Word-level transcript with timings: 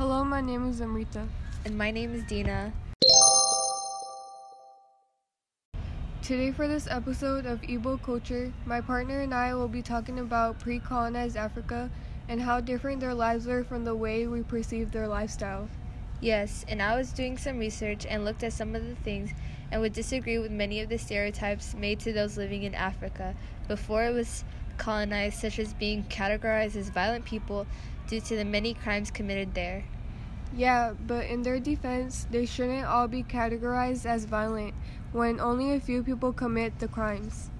Hello, 0.00 0.24
my 0.24 0.40
name 0.40 0.66
is 0.66 0.80
Amrita. 0.80 1.28
And 1.66 1.76
my 1.76 1.90
name 1.90 2.14
is 2.14 2.22
Dina. 2.22 2.72
Today, 6.22 6.52
for 6.52 6.66
this 6.66 6.86
episode 6.86 7.44
of 7.44 7.60
Igbo 7.60 8.02
Culture, 8.02 8.50
my 8.64 8.80
partner 8.80 9.20
and 9.20 9.34
I 9.34 9.54
will 9.54 9.68
be 9.68 9.82
talking 9.82 10.18
about 10.18 10.58
pre 10.58 10.78
colonized 10.78 11.36
Africa 11.36 11.90
and 12.30 12.40
how 12.40 12.62
different 12.62 13.00
their 13.00 13.12
lives 13.12 13.46
were 13.46 13.62
from 13.62 13.84
the 13.84 13.94
way 13.94 14.26
we 14.26 14.42
perceive 14.42 14.90
their 14.90 15.06
lifestyle. 15.06 15.68
Yes, 16.22 16.64
and 16.66 16.80
I 16.80 16.96
was 16.96 17.12
doing 17.12 17.36
some 17.36 17.58
research 17.58 18.06
and 18.08 18.24
looked 18.24 18.42
at 18.42 18.54
some 18.54 18.74
of 18.74 18.86
the 18.86 18.94
things 18.94 19.32
and 19.70 19.82
would 19.82 19.92
disagree 19.92 20.38
with 20.38 20.50
many 20.50 20.80
of 20.80 20.88
the 20.88 20.96
stereotypes 20.96 21.74
made 21.74 22.00
to 22.00 22.12
those 22.14 22.38
living 22.38 22.62
in 22.62 22.74
Africa 22.74 23.34
before 23.68 24.06
it 24.06 24.14
was 24.14 24.44
colonized, 24.78 25.38
such 25.38 25.58
as 25.58 25.74
being 25.74 26.04
categorized 26.04 26.74
as 26.74 26.88
violent 26.88 27.26
people 27.26 27.66
due 28.10 28.20
to 28.20 28.36
the 28.36 28.44
many 28.44 28.74
crimes 28.74 29.10
committed 29.10 29.54
there. 29.54 29.84
Yeah, 30.54 30.94
but 31.06 31.26
in 31.26 31.42
their 31.42 31.60
defense, 31.60 32.26
they 32.28 32.44
shouldn't 32.44 32.84
all 32.84 33.06
be 33.06 33.22
categorized 33.22 34.04
as 34.04 34.24
violent 34.24 34.74
when 35.12 35.38
only 35.38 35.72
a 35.72 35.80
few 35.80 36.02
people 36.02 36.32
commit 36.32 36.80
the 36.80 36.88
crimes. 36.88 37.50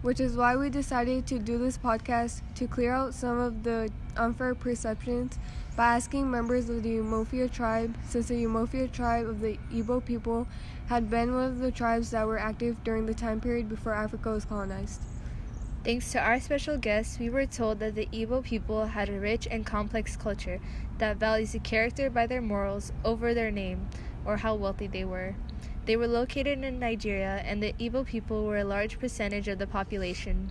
Which 0.00 0.20
is 0.20 0.36
why 0.36 0.56
we 0.56 0.70
decided 0.70 1.26
to 1.26 1.38
do 1.38 1.58
this 1.58 1.76
podcast 1.76 2.40
to 2.54 2.66
clear 2.66 2.92
out 2.94 3.12
some 3.12 3.38
of 3.38 3.62
the 3.62 3.90
unfair 4.16 4.54
perceptions 4.54 5.38
by 5.76 5.96
asking 5.96 6.30
members 6.30 6.70
of 6.70 6.82
the 6.82 6.96
Umuofia 6.98 7.50
tribe, 7.52 7.94
since 8.08 8.28
the 8.28 8.42
Umuofia 8.44 8.90
tribe 8.90 9.26
of 9.26 9.40
the 9.40 9.58
Igbo 9.72 10.02
people 10.04 10.46
had 10.88 11.10
been 11.10 11.34
one 11.34 11.44
of 11.44 11.58
the 11.58 11.70
tribes 11.70 12.10
that 12.10 12.26
were 12.26 12.38
active 12.38 12.82
during 12.84 13.06
the 13.06 13.14
time 13.14 13.40
period 13.40 13.68
before 13.68 13.92
Africa 13.92 14.30
was 14.30 14.44
colonized. 14.44 15.00
Thanks 15.84 16.12
to 16.12 16.18
our 16.18 16.40
special 16.40 16.78
guests, 16.78 17.18
we 17.18 17.28
were 17.28 17.44
told 17.44 17.78
that 17.80 17.94
the 17.94 18.06
Igbo 18.06 18.42
people 18.42 18.86
had 18.86 19.10
a 19.10 19.20
rich 19.20 19.46
and 19.50 19.66
complex 19.66 20.16
culture 20.16 20.58
that 20.96 21.18
values 21.18 21.54
a 21.54 21.58
character 21.58 22.08
by 22.08 22.26
their 22.26 22.40
morals 22.40 22.90
over 23.04 23.34
their 23.34 23.50
name 23.50 23.90
or 24.24 24.38
how 24.38 24.54
wealthy 24.54 24.86
they 24.86 25.04
were. 25.04 25.34
They 25.84 25.94
were 25.96 26.06
located 26.06 26.64
in 26.64 26.78
Nigeria, 26.78 27.42
and 27.44 27.62
the 27.62 27.74
Igbo 27.74 28.06
people 28.06 28.46
were 28.46 28.56
a 28.56 28.64
large 28.64 28.98
percentage 28.98 29.46
of 29.46 29.58
the 29.58 29.66
population. 29.66 30.50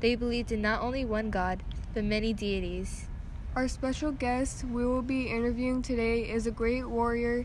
They 0.00 0.16
believed 0.16 0.50
in 0.50 0.62
not 0.62 0.82
only 0.82 1.04
one 1.04 1.30
God, 1.30 1.62
but 1.94 2.02
many 2.02 2.32
deities. 2.32 3.06
Our 3.54 3.68
special 3.68 4.10
guest 4.10 4.64
we 4.64 4.84
will 4.84 5.02
be 5.02 5.28
interviewing 5.28 5.82
today 5.82 6.28
is 6.28 6.48
a 6.48 6.50
great 6.50 6.88
warrior 6.88 7.44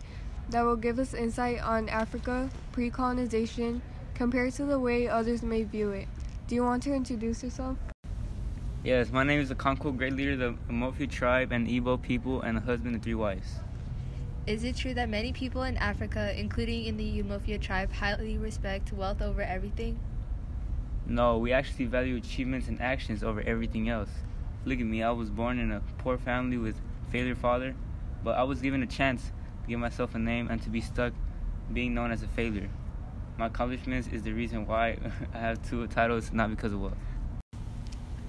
that 0.50 0.64
will 0.64 0.76
give 0.76 0.98
us 0.98 1.14
insight 1.14 1.62
on 1.62 1.88
Africa 1.88 2.50
pre 2.72 2.90
colonization 2.90 3.84
compared 4.16 4.54
to 4.54 4.66
the 4.66 4.80
way 4.80 5.08
others 5.08 5.44
may 5.44 5.62
view 5.62 5.92
it. 5.92 6.08
Do 6.48 6.56
you 6.56 6.64
want 6.64 6.82
to 6.84 6.94
introduce 6.94 7.44
yourself? 7.44 7.78
Yes, 8.82 9.12
my 9.12 9.26
name 9.26 9.42
is 9.42 9.52
Okonkwo, 9.52 9.98
great 9.98 10.14
leader 10.14 10.32
of 10.32 10.40
the 10.40 10.74
Umuofia 10.74 11.12
tribe 11.12 11.52
and 11.52 11.68
Igbo 11.68 12.02
people, 12.02 12.42
and 12.42 12.58
a 12.58 12.62
husband 12.62 12.96
of 12.96 13.02
three 13.02 13.16
wives. 13.16 13.56
Is 14.46 14.64
it 14.64 14.78
true 14.78 14.94
that 14.94 15.10
many 15.10 15.34
people 15.34 15.64
in 15.64 15.76
Africa, 15.76 16.34
including 16.40 16.86
in 16.86 16.96
the 16.96 17.22
Umuofia 17.22 17.60
tribe, 17.60 17.92
highly 17.92 18.38
respect 18.38 18.94
wealth 18.94 19.22
over 19.22 19.42
everything? 19.42 20.00
No, 21.06 21.38
we 21.38 21.52
actually 21.52 21.84
value 21.84 22.16
achievements 22.16 22.70
and 22.70 22.82
actions 22.82 23.26
over 23.26 23.42
everything 23.42 23.90
else. 23.90 24.10
Look 24.64 24.80
at 24.80 24.86
me, 24.86 25.04
I 25.04 25.12
was 25.12 25.30
born 25.30 25.60
in 25.60 25.74
a 25.74 25.82
poor 25.98 26.18
family 26.18 26.58
with 26.58 26.80
failure 27.12 27.36
father, 27.36 27.76
but 28.24 28.38
I 28.38 28.44
was 28.44 28.62
given 28.62 28.82
a 28.82 28.88
chance 28.88 29.34
to 29.64 29.68
give 29.68 29.80
myself 29.82 30.16
a 30.16 30.20
name 30.20 30.48
and 30.50 30.62
to 30.64 30.70
be 30.70 30.80
stuck 30.80 31.12
being 31.74 31.94
known 31.94 32.14
as 32.14 32.24
a 32.24 32.28
failure. 32.30 32.70
My 33.38 33.48
accomplishments 33.48 34.08
is 34.12 34.24
the 34.24 34.32
reason 34.32 34.66
why 34.66 34.98
I 35.34 35.38
have 35.38 35.68
two 35.70 35.86
titles, 35.88 36.32
not 36.34 36.50
because 36.50 36.74
of 36.74 36.82
wealth. 36.82 36.98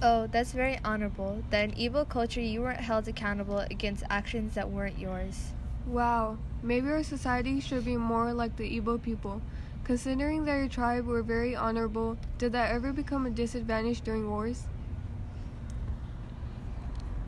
Oh, 0.01 0.27
that's 0.27 0.53
very 0.53 0.79
honorable. 0.85 1.43
That 1.49 1.65
in 1.65 1.71
Igbo 1.71 2.07
culture 2.07 2.39
you 2.39 2.61
weren't 2.61 2.79
held 2.79 3.07
accountable 3.07 3.59
against 3.59 4.03
actions 4.09 4.53
that 4.53 4.69
weren't 4.69 4.97
yours. 4.97 5.51
Wow, 5.87 6.37
maybe 6.61 6.89
our 6.89 7.03
society 7.03 7.59
should 7.59 7.83
be 7.83 7.97
more 7.97 8.31
like 8.33 8.55
the 8.55 8.79
Igbo 8.79 9.01
people. 9.01 9.41
Considering 9.83 10.45
that 10.45 10.55
your 10.55 10.67
tribe 10.67 11.05
were 11.05 11.23
very 11.23 11.55
honorable, 11.55 12.15
did 12.37 12.51
that 12.51 12.71
ever 12.71 12.93
become 12.93 13.25
a 13.25 13.31
disadvantage 13.31 14.01
during 14.01 14.29
wars? 14.29 14.65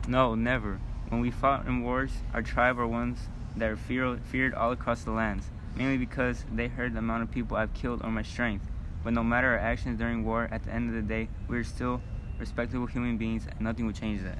No, 0.06 0.34
never. 0.36 0.80
When 1.08 1.20
we 1.20 1.30
fought 1.30 1.66
in 1.66 1.82
wars, 1.82 2.12
our 2.32 2.42
tribe 2.42 2.76
were 2.76 2.86
ones 2.86 3.18
that 3.56 3.68
were 3.68 3.76
fear- 3.76 4.16
feared 4.30 4.54
all 4.54 4.70
across 4.72 5.02
the 5.02 5.10
lands, 5.10 5.50
mainly 5.76 5.98
because 5.98 6.44
they 6.52 6.68
heard 6.68 6.94
the 6.94 6.98
amount 6.98 7.22
of 7.22 7.30
people 7.30 7.56
I've 7.56 7.74
killed 7.74 8.02
or 8.04 8.10
my 8.10 8.22
strength. 8.22 8.66
But 9.04 9.12
no 9.12 9.24
matter 9.24 9.48
our 9.48 9.58
actions 9.58 9.98
during 9.98 10.24
war, 10.24 10.48
at 10.50 10.64
the 10.64 10.72
end 10.72 10.88
of 10.88 10.94
the 10.94 11.02
day, 11.02 11.28
we 11.48 11.58
are 11.58 11.64
still 11.64 12.00
respectable 12.38 12.86
human 12.86 13.16
beings, 13.16 13.46
and 13.46 13.60
nothing 13.60 13.86
will 13.86 13.92
change 13.92 14.22
that. 14.22 14.38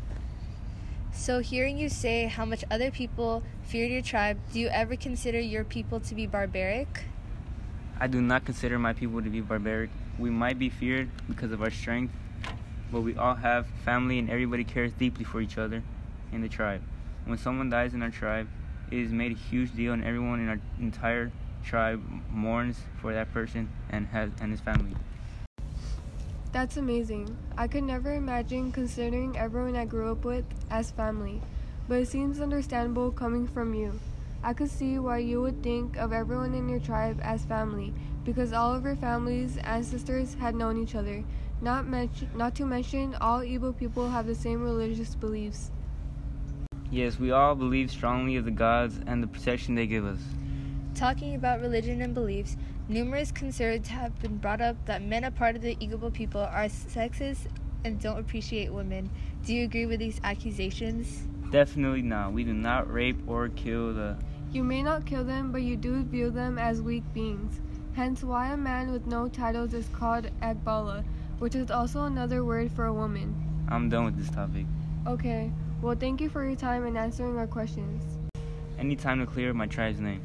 So, 1.12 1.40
hearing 1.40 1.76
you 1.76 1.88
say 1.88 2.26
how 2.26 2.44
much 2.44 2.64
other 2.70 2.90
people 2.90 3.42
feared 3.64 3.90
your 3.90 4.02
tribe, 4.02 4.38
do 4.52 4.60
you 4.60 4.68
ever 4.68 4.96
consider 4.96 5.40
your 5.40 5.64
people 5.64 6.00
to 6.00 6.14
be 6.14 6.26
barbaric? 6.26 7.04
I 8.00 8.06
do 8.06 8.20
not 8.20 8.44
consider 8.44 8.78
my 8.78 8.92
people 8.94 9.22
to 9.22 9.28
be 9.28 9.40
barbaric. 9.40 9.90
We 10.18 10.30
might 10.30 10.58
be 10.58 10.70
feared 10.70 11.10
because 11.28 11.52
of 11.52 11.62
our 11.62 11.70
strength, 11.70 12.14
but 12.90 13.02
we 13.02 13.16
all 13.16 13.34
have 13.34 13.66
family 13.84 14.18
and 14.18 14.30
everybody 14.30 14.64
cares 14.64 14.92
deeply 14.92 15.24
for 15.24 15.40
each 15.40 15.58
other 15.58 15.82
in 16.32 16.40
the 16.40 16.48
tribe. 16.48 16.82
When 17.26 17.38
someone 17.38 17.70
dies 17.70 17.94
in 17.94 18.02
our 18.02 18.10
tribe, 18.10 18.48
is 18.92 19.12
made 19.12 19.32
a 19.32 19.34
huge 19.50 19.74
deal, 19.74 19.92
and 19.92 20.04
everyone 20.04 20.40
in 20.40 20.48
our 20.48 20.60
entire 20.80 21.32
tribe 21.64 22.02
mourns 22.30 22.78
for 23.00 23.12
that 23.12 23.32
person 23.32 23.68
and 23.90 24.06
has 24.08 24.30
and 24.40 24.50
his 24.50 24.60
family. 24.60 24.94
That's 26.52 26.76
amazing. 26.76 27.34
I 27.56 27.66
could 27.66 27.84
never 27.84 28.12
imagine 28.12 28.72
considering 28.72 29.38
everyone 29.38 29.74
I 29.74 29.86
grew 29.86 30.12
up 30.12 30.24
with 30.24 30.44
as 30.70 30.90
family, 30.90 31.40
but 31.88 32.00
it 32.00 32.08
seems 32.08 32.40
understandable 32.40 33.10
coming 33.10 33.46
from 33.46 33.72
you. 33.72 33.98
I 34.44 34.52
could 34.52 34.70
see 34.70 34.98
why 34.98 35.18
you 35.18 35.40
would 35.40 35.62
think 35.62 35.96
of 35.96 36.12
everyone 36.12 36.54
in 36.54 36.68
your 36.68 36.80
tribe 36.80 37.20
as 37.22 37.44
family, 37.44 37.94
because 38.24 38.52
all 38.52 38.74
of 38.74 38.84
your 38.84 38.96
family's 38.96 39.56
ancestors 39.58 40.34
had 40.34 40.54
known 40.54 40.82
each 40.82 40.94
other. 40.94 41.24
Not, 41.60 41.86
mention, 41.86 42.28
not 42.34 42.54
to 42.56 42.66
mention, 42.66 43.14
all 43.14 43.38
Igbo 43.38 43.76
people 43.76 44.10
have 44.10 44.26
the 44.26 44.34
same 44.34 44.62
religious 44.62 45.14
beliefs. 45.14 45.70
Yes, 46.92 47.18
we 47.18 47.30
all 47.30 47.54
believe 47.54 47.90
strongly 47.90 48.36
of 48.36 48.44
the 48.44 48.50
gods 48.50 49.00
and 49.06 49.22
the 49.22 49.26
protection 49.26 49.74
they 49.74 49.86
give 49.86 50.04
us. 50.04 50.20
Talking 50.94 51.34
about 51.34 51.62
religion 51.62 52.02
and 52.02 52.12
beliefs, 52.12 52.58
numerous 52.86 53.32
concerns 53.32 53.88
have 53.88 54.20
been 54.20 54.36
brought 54.36 54.60
up 54.60 54.76
that 54.84 55.00
men, 55.00 55.24
a 55.24 55.30
part 55.30 55.56
of 55.56 55.62
the 55.62 55.74
Igbo 55.76 56.12
people, 56.12 56.42
are 56.42 56.66
sexist 56.66 57.46
and 57.82 57.98
don't 57.98 58.18
appreciate 58.18 58.70
women. 58.70 59.08
Do 59.46 59.54
you 59.54 59.64
agree 59.64 59.86
with 59.86 60.00
these 60.00 60.20
accusations? 60.22 61.26
Definitely 61.50 62.02
not. 62.02 62.34
We 62.34 62.44
do 62.44 62.52
not 62.52 62.92
rape 62.92 63.16
or 63.26 63.48
kill 63.48 63.94
the. 63.94 64.18
You 64.52 64.62
may 64.62 64.82
not 64.82 65.06
kill 65.06 65.24
them, 65.24 65.50
but 65.50 65.62
you 65.62 65.76
do 65.76 66.02
view 66.02 66.28
them 66.28 66.58
as 66.58 66.82
weak 66.82 67.04
beings. 67.14 67.58
Hence, 67.94 68.22
why 68.22 68.52
a 68.52 68.56
man 68.58 68.92
with 68.92 69.06
no 69.06 69.28
titles 69.28 69.72
is 69.72 69.88
called 69.94 70.28
Agbala, 70.42 71.04
which 71.38 71.54
is 71.54 71.70
also 71.70 72.04
another 72.04 72.44
word 72.44 72.70
for 72.70 72.84
a 72.84 72.92
woman. 72.92 73.34
I'm 73.70 73.88
done 73.88 74.04
with 74.04 74.18
this 74.18 74.28
topic. 74.28 74.66
Okay, 75.04 75.50
well, 75.80 75.96
thank 75.96 76.20
you 76.20 76.28
for 76.28 76.44
your 76.44 76.54
time 76.54 76.86
and 76.86 76.96
answering 76.96 77.36
our 77.36 77.48
questions. 77.48 78.04
Any 78.78 78.94
time 78.94 79.18
to 79.18 79.26
clear 79.26 79.52
my 79.52 79.66
tribe's 79.66 80.00
name. 80.00 80.22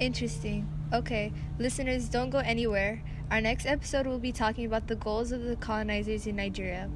Interesting. 0.00 0.68
Okay, 0.92 1.32
listeners, 1.58 2.10
don't 2.10 2.28
go 2.28 2.38
anywhere. 2.38 3.02
Our 3.30 3.40
next 3.40 3.64
episode 3.64 4.06
will 4.06 4.18
be 4.18 4.32
talking 4.32 4.66
about 4.66 4.86
the 4.86 4.96
goals 4.96 5.32
of 5.32 5.42
the 5.42 5.56
colonizers 5.56 6.26
in 6.26 6.36
Nigeria. 6.36 6.90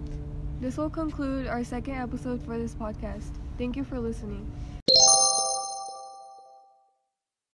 This 0.61 0.77
will 0.77 0.91
conclude 0.91 1.47
our 1.47 1.65
second 1.65 1.95
episode 1.95 2.43
for 2.43 2.59
this 2.59 2.75
podcast. 2.75 3.31
Thank 3.57 3.77
you 3.77 3.85
for 3.85 3.99
listening. 3.99 4.51